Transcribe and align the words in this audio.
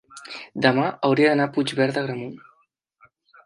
demà 0.65 0.85
hauria 1.09 1.29
d'anar 1.31 1.47
a 1.49 1.53
Puigverd 1.59 1.97
d'Agramunt. 1.99 2.35